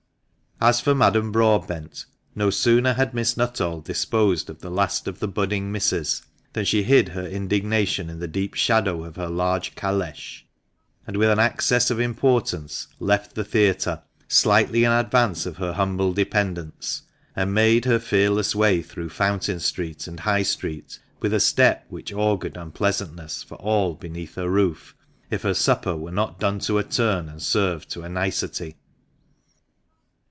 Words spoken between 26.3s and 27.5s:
done to a turn and